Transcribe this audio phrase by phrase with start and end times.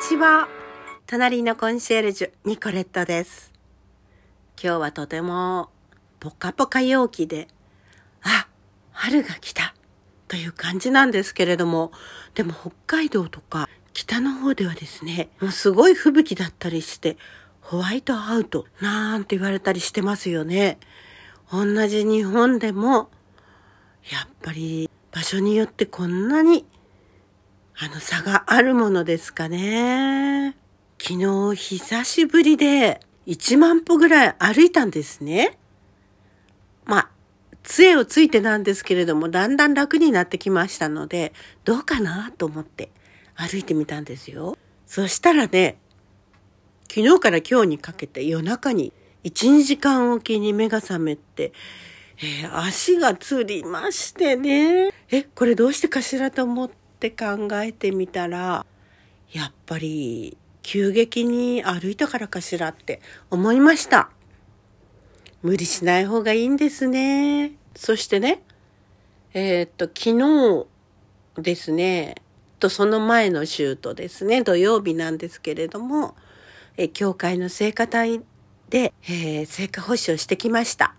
[0.00, 0.48] ちは。
[1.06, 3.52] 隣のコンシェルジュ、ニコレットです。
[4.60, 5.68] 今日はとても
[6.20, 7.48] ポカポカ陽気で、
[8.22, 8.48] あ、
[8.92, 9.74] 春が来た
[10.26, 11.92] という感じなんですけれども、
[12.34, 17.18] でも北海道とか北の方ではですね、もうすごい吹雪だったりして、
[17.60, 20.78] ホワイトアウトなんて言われたりしてますよね。
[21.52, 23.10] 同じ日本でも、
[24.10, 26.64] やっぱり場所によってこんなに
[27.82, 30.54] あの差があるものですかね。
[31.00, 31.14] 昨
[31.54, 35.58] 日久しぶりで1万歩ぐらい歩いたんですね。
[36.84, 37.10] まあ、
[37.62, 41.32] 杖をついてなんですけれども、だんだん楽になってきましたので、
[41.64, 42.90] どうかなと思って
[43.34, 44.58] 歩いてみたんですよ。
[44.86, 45.78] そしたらね、
[46.86, 48.92] 昨日から今日にかけて夜中に
[49.24, 51.54] 1、2時間おきに目が覚めて、
[52.18, 54.92] えー足がつりましてね。
[55.10, 58.66] え、これどうしてかしらと思っって考えてみたら、
[59.32, 64.10] やっぱり急激に歩いたからかしらって思いました。
[65.42, 67.52] 無理しない方がいいんですね。
[67.74, 68.42] そしてね、
[69.32, 72.16] えーっと、昨日ですね、
[72.58, 76.14] とその前の週とですね、土曜日なんですけれども、
[76.76, 78.20] えー教会の聖歌隊
[78.68, 80.94] で、えー聖歌奉仕をしてきました。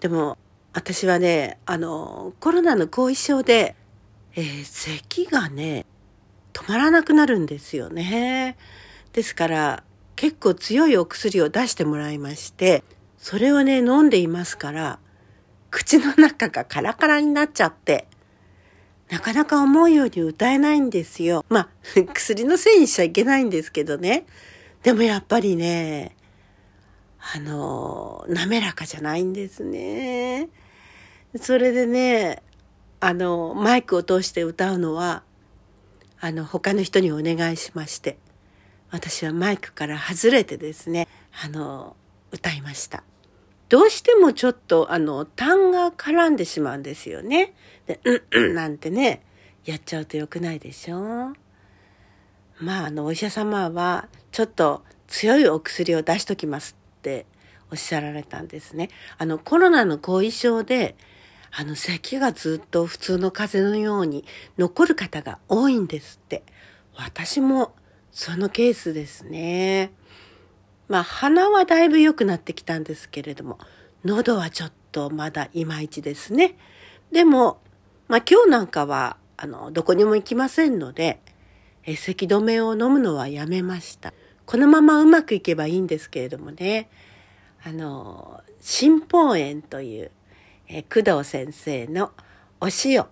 [0.00, 0.38] でも、
[0.72, 3.76] 私はね、あの、コロナの後遺症で、
[4.36, 5.86] えー咳がね、
[6.52, 8.56] 止まらなくなるんですよね。
[9.14, 9.82] ですから、
[10.14, 12.84] 結構強いお薬を出してもらいまして、
[13.16, 14.98] それをね、飲んでいますから、
[15.70, 18.08] 口の中がカラカラになっちゃって、
[19.08, 21.42] なかなか思うように歌えないんですよ。
[21.48, 21.68] まあ、
[22.12, 24.26] 薬のせいにしちゃいけないんですけどね。
[24.82, 26.14] でもやっぱりね、
[27.34, 30.50] あの、滑らかじゃないんですね。
[31.40, 32.42] それでね、
[33.00, 35.22] あの、マイクを通して歌うのは、
[36.20, 38.18] あの、他の人にお願いしまして、
[38.90, 41.08] 私はマイクから外れてですね、
[41.42, 41.96] あの、
[42.30, 43.02] 歌いました。
[43.68, 47.52] どうしてもちょっと、あの、痰が絡んでしまうんですよね。
[47.86, 49.22] で、うんうんなんてね、
[49.64, 51.36] やっちゃうと良くないでしょう
[52.60, 57.26] まあ、あの、お医者様は、ちょっと強いお薬を出しときますって
[57.70, 58.88] おっしゃられたんですね。
[59.18, 60.96] あの、コロナの後遺症で、
[61.58, 64.26] あの、咳がずっと普通の風邪のように
[64.58, 66.42] 残る方が多いんですって。
[66.94, 67.74] 私も
[68.12, 69.90] そのケースですね。
[70.88, 73.58] まあ、鼻はだいぶ良くなってきたんですけれども、
[74.04, 76.58] 喉はちょっとまだいまいちですね。
[77.10, 77.58] でも、
[78.06, 81.20] まあ今日なんかは、あの、どこにも行きませんので、
[81.84, 84.12] え咳止めを飲むのはやめました。
[84.44, 86.90] このままうまくいけばいいんですけれどもね、
[87.64, 90.10] あの、新方園という、
[90.68, 92.12] え工藤先生の
[92.60, 93.06] お塩、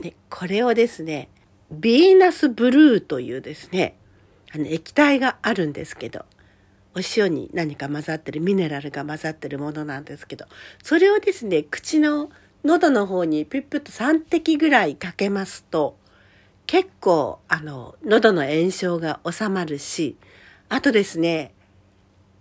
[0.00, 1.28] ね、これをですね、
[1.70, 3.96] ビーナスブルーというですね、
[4.54, 6.24] あの液体があるんですけど、
[6.96, 10.46] お塩に何か混ざってる、ミネラルが混ざってるものなんですけど、
[10.82, 12.30] それをですね、口の
[12.64, 15.98] 喉の方にピュッピュッと3滴ぐらいかけますと、
[16.66, 20.16] 結構、あの、喉の炎症が収まるし、
[20.68, 21.52] あとですね、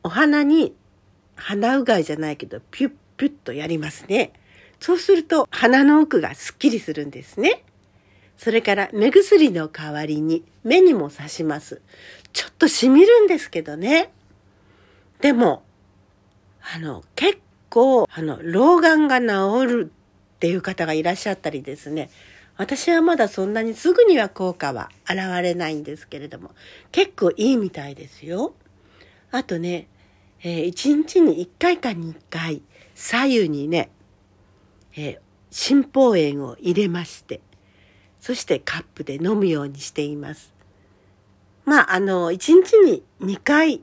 [0.04, 0.76] お鼻に
[1.36, 4.34] 鼻うがいじゃないけど、ピュッピュッとやりますね。
[4.84, 7.64] そうすると、鼻の奥がすっきりするんですね。
[8.38, 11.82] それから、目薬の代わりに目にも刺します。
[12.34, 14.12] ちょっと染みるんですけどね。
[15.22, 15.64] でも、
[16.76, 17.40] あの、結
[17.70, 19.92] 構、あの、老眼が治る
[20.36, 22.10] っていう方がいらっしゃったりですね。
[22.58, 26.52] 私はまだそんなにすぐには効果は現れないんですけれども、
[26.92, 28.54] 結構いいみたいですよ。
[29.32, 29.88] あとね、
[30.44, 32.62] えー1日に1回か2回、
[32.96, 33.90] 左右にね、
[34.96, 35.20] えー、
[35.52, 37.42] 新方塩を入れまして、
[38.20, 40.54] そしてカップで飲むようにしています。
[41.66, 43.82] まあ、あの、1日に2回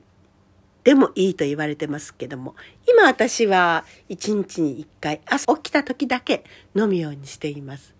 [0.83, 2.55] でもいいと言われてますけども、
[2.87, 6.43] 今私は1日に1回、朝起きた時だけ
[6.75, 7.93] 飲むようにしています。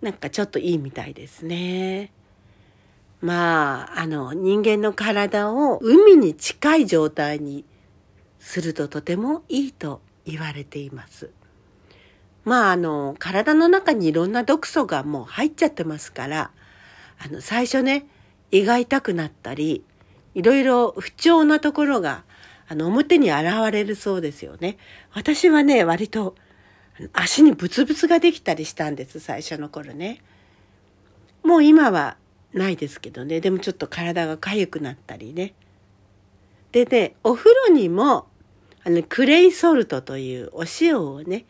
[0.00, 2.12] なんかちょっといいみたいですね。
[3.20, 7.64] まあ、あの、人間の体を海に近い状態に
[8.38, 11.30] するととてもいいと言われています。
[12.44, 16.50] まあ、あの、体の中にいろんな毒素がもう入っちゃってますから、
[17.18, 18.06] あの、最初ね、
[18.50, 19.82] 胃が痛くなったり、
[20.34, 22.24] いろいろ不調なところが、
[22.68, 24.76] あの、表に現れるそうですよね。
[25.12, 26.34] 私はね、割と、
[27.12, 30.20] 足にブツブツができたりしたんです、最初の頃ね。
[31.42, 32.16] もう今は
[32.52, 33.40] ないですけどね。
[33.40, 35.54] でもちょっと体が痒くなったりね。
[36.72, 38.26] でね、お風呂にも、
[38.84, 41.46] あの、クレイソルトというお塩をね、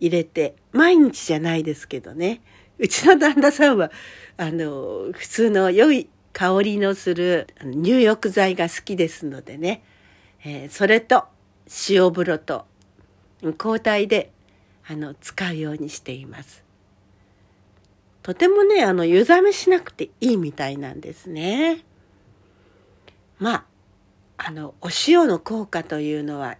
[0.00, 2.40] 入れて、毎日じゃないですけどね。
[2.78, 3.90] うちの旦那さんは、
[4.36, 9.82] あの、普通の良い香りのする入浴剤が好きですのでね、
[10.44, 11.24] えー、それと
[11.88, 12.64] 塩風呂と
[13.42, 14.30] 交代で
[14.86, 16.64] あの使うようにしています。
[18.22, 21.84] とてもね、あの、湯冷めしなくていいみたいなんですね。
[23.38, 23.64] まあ、
[24.36, 26.56] あの、お塩の効果というのは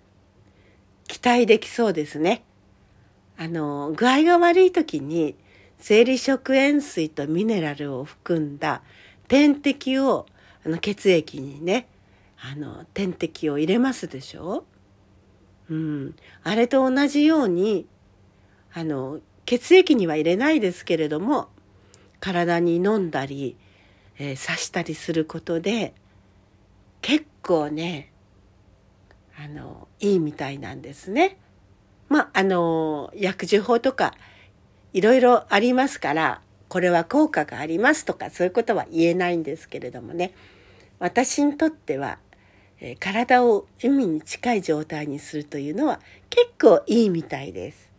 [1.06, 2.42] 期待できそうですね。
[3.38, 5.36] あの、具合が悪い時に
[5.78, 8.82] 生理食塩水とミネラルを含んだ
[9.28, 10.26] 点滴を
[10.66, 11.86] あの血液にね、
[12.40, 14.64] あの、点滴を入れますでしょ？
[15.70, 16.16] うん。
[16.42, 17.86] あれと同じように、
[18.74, 21.48] あの、血液には入れないですけれども、
[22.20, 23.56] 体に飲んだり、
[24.18, 25.94] えー、刺したりすることで、
[27.02, 28.12] 結構ね、
[29.38, 31.38] あの、いいみたいなんですね。
[32.08, 34.14] まあ、あの、薬事法とか、
[34.92, 40.32] いろいろありますから、これは効果がありますとか、そういうことは言えないんですけれどもね。
[40.98, 42.18] 私にとっては、
[42.80, 46.00] え、体を海に近い状態にするというのは
[46.30, 47.90] 結構いいみたいです。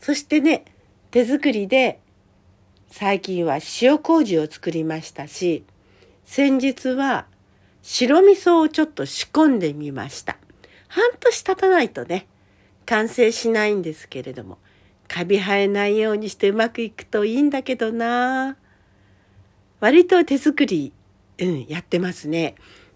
[0.00, 0.64] そしてね、
[1.10, 2.00] 手作りで
[2.90, 5.64] 最近は塩麹を作りましたし、
[6.24, 7.26] 先日は
[7.82, 10.38] 白味噌をちょっと仕込んでみました。
[10.88, 12.26] 半年経たないとね、
[12.86, 14.58] 完成しないんですけれども、
[15.08, 18.56] カビ生えないようにしてうまくいくといいんだけどな
[19.80, 20.92] 割と手作り、
[21.38, 22.54] うん、やってますね。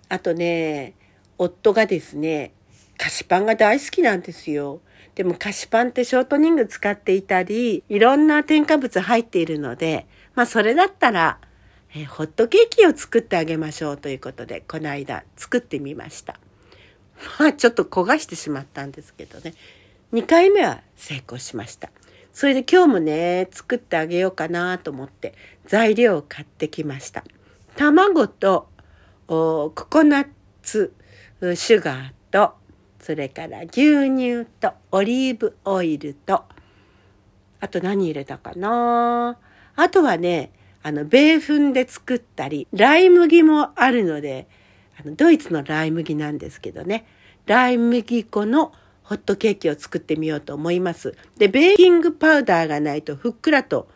[0.09, 0.95] あとね、
[1.37, 2.53] 夫がですね、
[2.97, 4.81] 菓子パンが大好きなんですよ。
[5.15, 11.39] でも菓子パンってショートニング使っていたり、いろんな添加物入っているので、まあそれだったら、
[11.95, 16.39] えホットケーキを作ってあげましょうということで、この間作ってみました。
[17.39, 19.55] まあちょっと焦がしてしまったんですけどね。
[20.13, 21.91] 2回目は成功しました。
[22.33, 25.35] それで今日もね、作ってあげようかなと思って
[25.67, 27.25] 材料を買ってきました。
[27.77, 28.69] 卵と
[29.27, 30.29] ココナッ
[30.63, 30.95] ツ
[31.55, 32.55] シュガーと
[33.01, 36.45] それから牛乳とオリーブオイルと
[37.61, 39.39] あと何入れたかな
[39.77, 40.51] あとはね、
[40.83, 44.49] あの、米粉で作ったり、ライ麦もあるので、
[45.01, 47.07] あのドイツのライ麦なんですけどね、
[47.47, 48.73] ライ麦粉の
[49.05, 51.17] ホットケーキを作ってみようと思います。
[51.39, 53.89] で、ベーキングパウダーがないとふっくらと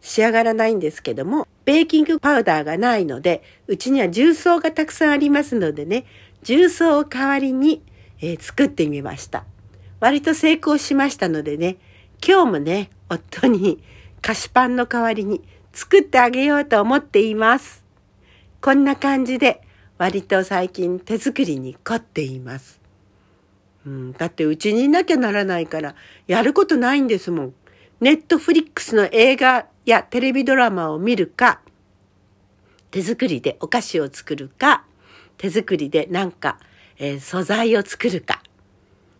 [0.00, 6.06] 仕上がらないんですけども、ベーキングパウダーがないので、うちには重曹がたくさんありますのでね、
[6.42, 7.82] 重曹を代わりに、
[8.20, 9.44] えー、作ってみました。
[10.00, 11.76] 割と成功しましたのでね、
[12.26, 13.82] 今日もね、夫に
[14.22, 15.42] 菓子パンの代わりに
[15.72, 17.84] 作ってあげようと思っています。
[18.60, 19.60] こんな感じで
[19.98, 22.80] 割と最近手作りに凝っています。
[23.86, 25.94] うん、だってうちにいなきゃならないから、
[26.26, 27.54] やることないんですもん。
[28.00, 31.60] ネットフリックスの映画やテレビドラマを見るか、
[32.90, 34.84] 手作りでお菓子を作るか、
[35.38, 36.58] 手作りでなんか、
[36.98, 38.42] えー、素材を作るか。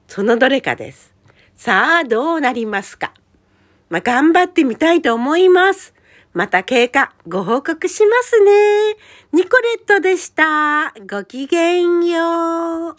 [0.08, 1.14] そのどれかです。
[1.54, 3.12] さあ、どうなりますか。
[3.88, 5.94] まあ、頑張ってみたいと思います。
[6.36, 8.96] また経過ご報告しますね。
[9.32, 10.92] ニコレットでした。
[11.08, 12.96] ごきげんよう。